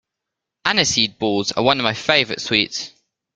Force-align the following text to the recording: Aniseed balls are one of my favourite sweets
Aniseed 0.65 1.19
balls 1.19 1.51
are 1.51 1.61
one 1.61 1.79
of 1.79 1.83
my 1.83 1.93
favourite 1.93 2.41
sweets 2.41 2.89